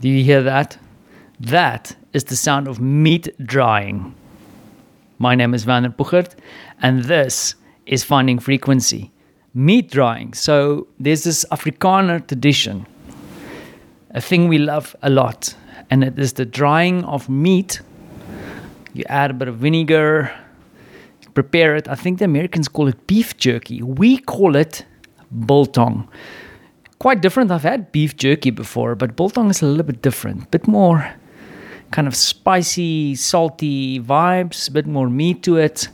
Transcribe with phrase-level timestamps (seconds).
[0.00, 0.78] Do you hear that?
[1.40, 4.14] That is the sound of meat drying.
[5.18, 6.36] My name is Werner Puchert,
[6.80, 9.10] and this is Finding Frequency.
[9.54, 10.34] Meat drying.
[10.34, 12.86] So there's this Afrikaner tradition,
[14.12, 15.56] a thing we love a lot,
[15.90, 17.80] and it is the drying of meat.
[18.92, 20.30] You add a bit of vinegar,
[21.34, 21.88] prepare it.
[21.88, 23.82] I think the Americans call it beef jerky.
[23.82, 24.84] We call it
[25.44, 26.08] biltong.
[26.98, 27.50] Quite different.
[27.50, 31.14] I've had beef jerky before, but biltong is a little bit different, bit more
[31.90, 35.88] kind of spicy, salty vibes, a bit more meat to it.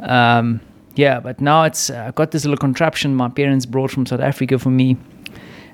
[0.00, 0.60] Um,
[0.96, 4.20] yeah, but now it's uh, I've got this little contraption my parents brought from South
[4.20, 4.96] Africa for me,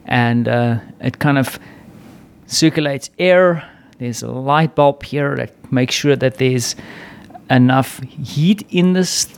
[0.07, 1.59] and uh, it kind of
[2.47, 3.69] circulates air.
[3.99, 6.75] There's a light bulb here that makes sure that there's
[7.51, 9.29] enough heat in this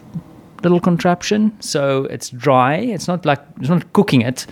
[0.62, 2.76] little contraption, so it's dry.
[2.76, 4.46] It's not like it's not cooking it.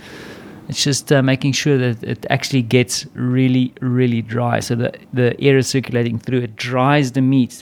[0.71, 4.61] It's just uh, making sure that it actually gets really, really dry.
[4.61, 6.43] So the, the air is circulating through.
[6.43, 7.61] It dries the meat.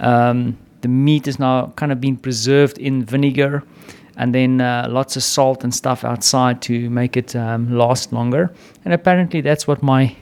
[0.00, 3.62] Um, the meat is now kind of being preserved in vinegar
[4.16, 8.52] and then uh, lots of salt and stuff outside to make it um, last longer.
[8.84, 10.16] And apparently, that's what my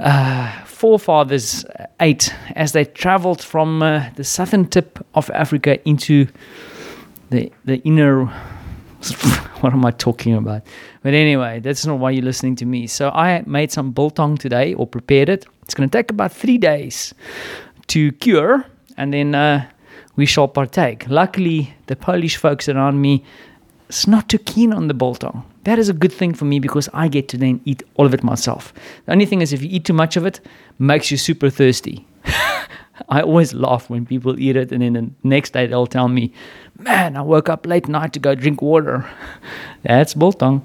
[0.00, 1.64] uh, forefathers
[2.00, 6.26] ate as they traveled from uh, the southern tip of Africa into
[7.30, 8.28] the, the inner
[9.60, 10.62] what am I talking about?
[11.02, 12.86] But anyway, that's not why you're listening to me.
[12.86, 15.46] So I made some biltong today or prepared it.
[15.62, 17.12] It's going to take about three days
[17.88, 18.64] to cure,
[18.96, 19.68] and then uh,
[20.16, 21.08] we shall partake.
[21.08, 23.24] Luckily, the Polish folks around me
[23.88, 25.44] is not too keen on the biltong.
[25.64, 28.14] That is a good thing for me because I get to then eat all of
[28.14, 28.72] it myself.
[29.06, 30.40] The only thing is, if you eat too much of it,
[30.78, 32.06] makes you super thirsty.
[33.08, 36.32] I always laugh when people eat it, and then the next day they'll tell me,
[36.78, 39.04] Man, I woke up late night to go drink water.
[39.82, 40.62] That's biltong.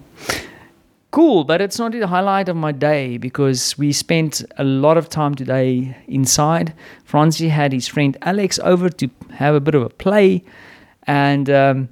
[1.10, 5.10] Cool, but it's not the highlight of my day because we spent a lot of
[5.10, 6.74] time today inside.
[7.04, 10.44] Francie had his friend Alex over to have a bit of a play,
[11.06, 11.90] and um,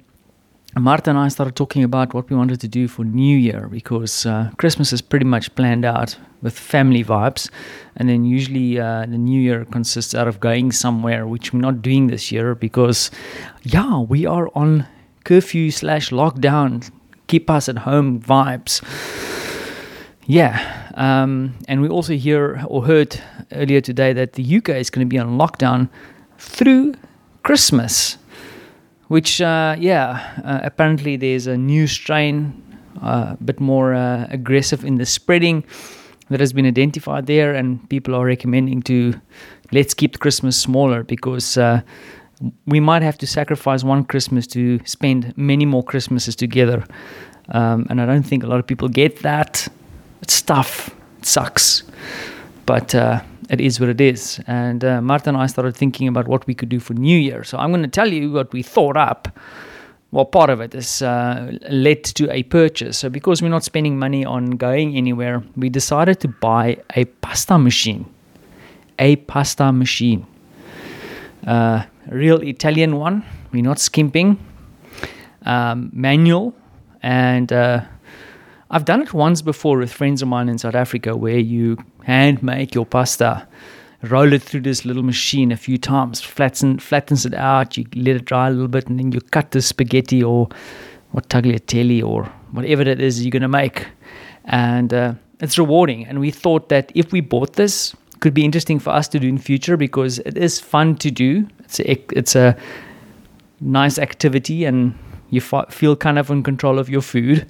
[0.80, 4.24] Marta and I started talking about what we wanted to do for New Year because
[4.24, 7.50] uh, Christmas is pretty much planned out with family vibes,
[7.96, 11.82] and then usually uh, the New Year consists out of going somewhere, which we're not
[11.82, 13.10] doing this year because,
[13.62, 14.86] yeah, we are on
[15.24, 16.90] curfew slash lockdown,
[17.26, 18.82] keep us at home vibes.
[20.24, 23.20] Yeah, um, and we also hear or heard
[23.52, 25.90] earlier today that the UK is going to be on lockdown
[26.38, 26.94] through
[27.42, 28.16] Christmas
[29.12, 32.34] which uh, yeah uh, apparently there's a new strain
[33.02, 35.62] uh, a bit more uh, aggressive in the spreading
[36.30, 39.12] that has been identified there and people are recommending to
[39.70, 41.82] let's keep christmas smaller because uh,
[42.64, 46.82] we might have to sacrifice one christmas to spend many more christmases together.
[47.50, 49.68] Um, and i don't think a lot of people get that.
[50.22, 50.88] It's tough.
[51.18, 51.82] It sucks
[52.72, 54.40] but uh, it is what it is.
[54.46, 57.44] And uh, and I started thinking about what we could do for New Year.
[57.44, 59.28] So I'm going to tell you what we thought up.
[60.10, 62.96] Well, part of it is uh, led to a purchase.
[62.96, 67.58] So because we're not spending money on going anywhere, we decided to buy a pasta
[67.58, 68.06] machine.
[68.98, 70.26] A pasta machine.
[71.46, 73.22] Uh, real Italian one.
[73.52, 74.38] We're not skimping.
[75.44, 76.54] Um, manual
[77.02, 77.82] and uh,
[78.74, 82.42] I've done it once before with friends of mine in South Africa where you hand
[82.42, 83.46] make your pasta,
[84.02, 88.16] roll it through this little machine a few times, flatten, flattens it out, you let
[88.16, 90.48] it dry a little bit, and then you cut the spaghetti or
[91.12, 93.86] what tagliatelle or whatever it is you're going to make.
[94.44, 96.06] And uh, it's rewarding.
[96.06, 99.28] And we thought that if we bought this, could be interesting for us to do
[99.28, 101.46] in future because it is fun to do.
[101.64, 102.56] It's a, it's a
[103.60, 104.96] nice activity and
[105.30, 107.48] you feel kind of in control of your food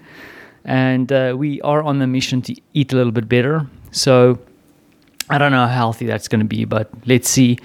[0.65, 3.67] and uh, we are on the mission to eat a little bit better.
[3.93, 4.39] So
[5.31, 7.59] I don't know how healthy that's going to be, but let's see.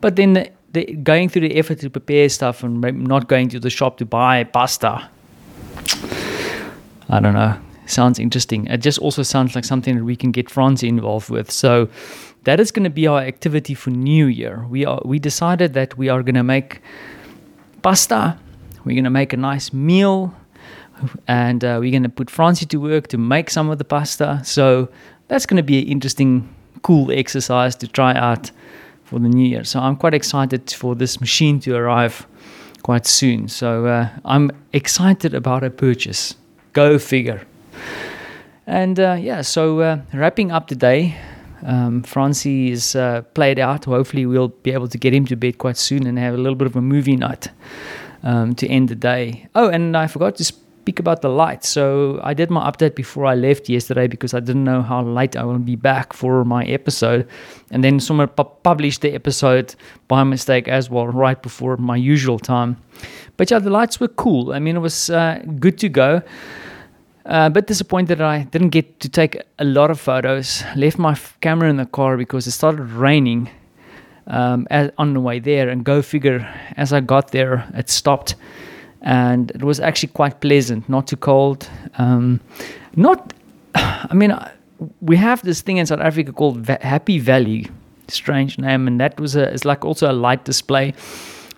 [0.00, 3.60] But then the, the, going through the effort to prepare stuff and not going to
[3.60, 5.08] the shop to buy pasta,
[7.08, 7.56] I don't know.
[7.86, 8.66] Sounds interesting.
[8.66, 11.50] It just also sounds like something that we can get Francie involved with.
[11.50, 11.88] So
[12.44, 14.66] that is going to be our activity for New Year.
[14.68, 16.80] We are we decided that we are going to make
[17.82, 18.38] pasta.
[18.84, 20.34] We're going to make a nice meal
[21.26, 24.40] and uh, we're going to put Francie to work to make some of the pasta.
[24.44, 24.88] So
[25.28, 26.48] that's going to be an interesting,
[26.82, 28.50] cool exercise to try out
[29.04, 29.64] for the new year.
[29.64, 32.26] So I'm quite excited for this machine to arrive
[32.82, 33.48] quite soon.
[33.48, 36.34] So uh, I'm excited about a purchase.
[36.72, 37.46] Go figure.
[38.66, 41.16] And uh, yeah, so uh, wrapping up the day.
[41.62, 43.86] Um, Francie is uh, played out.
[43.86, 46.56] Hopefully, we'll be able to get him to bed quite soon and have a little
[46.56, 47.48] bit of a movie night
[48.22, 49.48] um, to end the day.
[49.54, 50.52] Oh, and I forgot to
[50.84, 51.68] speak about the lights.
[51.68, 55.34] So I did my update before I left yesterday because I didn't know how late
[55.34, 57.26] I will be back for my episode,
[57.70, 59.74] and then someone pu- published the episode
[60.08, 62.76] by mistake as well, right before my usual time.
[63.36, 64.52] But yeah, the lights were cool.
[64.52, 66.20] I mean, it was uh, good to go.
[67.24, 70.62] Uh, a bit disappointed that I didn't get to take a lot of photos.
[70.76, 73.48] Left my f- camera in the car because it started raining
[74.26, 75.70] um, as, on the way there.
[75.70, 76.46] And go figure,
[76.76, 78.36] as I got there, it stopped.
[79.04, 81.68] And it was actually quite pleasant, not too cold.
[81.98, 82.40] Um,
[82.96, 83.32] not,
[83.74, 84.50] I mean, uh,
[85.00, 87.70] we have this thing in South Africa called Happy Valley,
[88.08, 90.94] strange name, and that was a, it's like also a light display.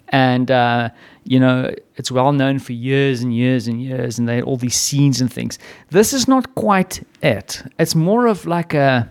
[0.09, 0.91] And, uh,
[1.25, 4.57] you know, it's well known for years and years and years, and they had all
[4.57, 5.59] these scenes and things.
[5.91, 7.63] This is not quite it.
[7.79, 9.11] It's more of like a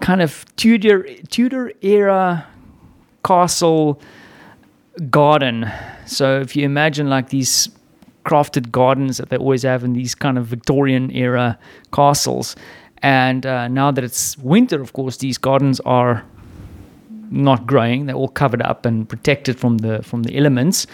[0.00, 2.46] kind of Tudor Tudor era
[3.24, 4.00] castle
[5.10, 5.70] garden.
[6.06, 7.68] So if you imagine like these
[8.24, 11.58] crafted gardens that they always have in these kind of Victorian era
[11.92, 12.56] castles,
[13.02, 16.24] and uh, now that it's winter, of course, these gardens are
[17.30, 18.06] not growing.
[18.06, 20.86] They're all covered up and protected from the from the elements.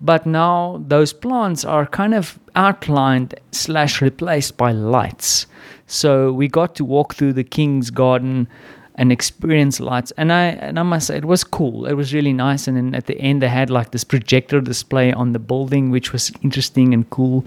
[0.00, 5.46] But now those plants are kind of outlined slash replaced by lights.
[5.86, 8.48] So we got to walk through the king's garden
[8.96, 10.12] and experience lights.
[10.16, 11.86] And I and I must say it was cool.
[11.86, 12.66] It was really nice.
[12.68, 16.12] And then at the end they had like this projector display on the building, which
[16.12, 17.44] was interesting and cool.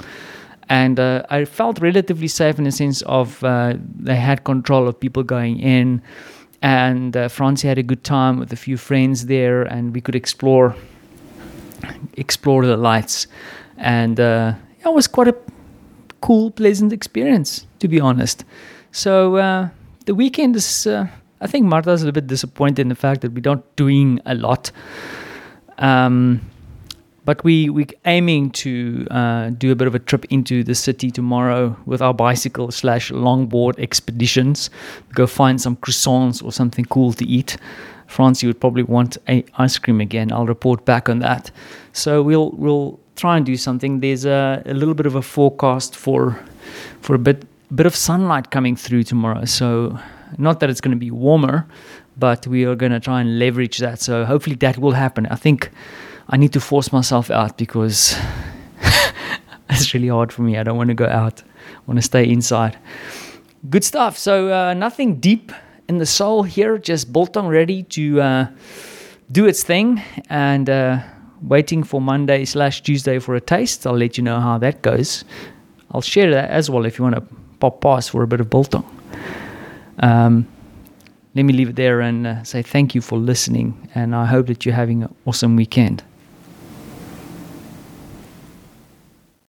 [0.70, 5.00] And uh, I felt relatively safe in the sense of uh, they had control of
[5.00, 6.02] people going in
[6.62, 10.16] and uh, Francie had a good time with a few friends there, and we could
[10.16, 10.76] explore
[12.18, 13.28] explore the lights,
[13.78, 14.54] and uh,
[14.86, 15.36] it was quite a
[16.22, 18.44] cool, pleasant experience, to be honest.
[18.92, 19.70] So uh,
[20.06, 21.08] the weekend is, uh,
[21.42, 24.36] I think Marta's a little bit disappointed in the fact that we're not doing a
[24.36, 24.72] lot.
[25.78, 26.42] Um,
[27.26, 31.12] but we we aiming to uh, do a bit of a trip into the city
[31.12, 34.70] tomorrow with our bicycle slash longboard expeditions.
[35.14, 37.58] Go find some croissants or something cool to eat.
[38.08, 40.32] Francie would probably want a ice cream again.
[40.32, 41.52] I'll report back on that.
[41.94, 44.00] So we'll we'll try and do something.
[44.00, 46.40] There's a, a little bit of a forecast for
[47.02, 47.46] for a bit
[47.76, 49.46] bit of sunlight coming through tomorrow.
[49.46, 50.00] So
[50.38, 51.68] not that it's going to be warmer,
[52.18, 54.00] but we are going to try and leverage that.
[54.00, 55.26] So hopefully that will happen.
[55.28, 55.72] I think
[56.30, 58.16] I need to force myself out because
[59.70, 60.58] it's really hard for me.
[60.58, 61.42] I don't want to go out.
[61.42, 62.78] I want to stay inside.
[63.70, 64.18] Good stuff.
[64.18, 65.52] So uh, nothing deep
[65.88, 66.78] in the soul here.
[66.78, 68.48] Just biltong ready to uh,
[69.32, 71.00] do its thing and uh,
[71.42, 73.88] waiting for Monday slash Tuesday for a taste.
[73.88, 75.24] I'll let you know how that goes.
[75.92, 77.24] I'll share that as well if you want to
[77.60, 78.99] pop past for a bit of biltong.
[80.00, 80.48] Um,
[81.36, 83.90] let me leave it there and uh, say thank you for listening.
[83.96, 86.04] And I hope that you're having an awesome weekend.